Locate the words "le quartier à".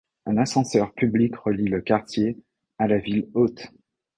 1.67-2.87